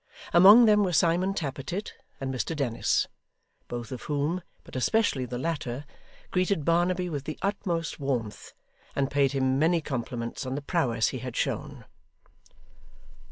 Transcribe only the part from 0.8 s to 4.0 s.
were Simon Tappertit and Mr Dennis; both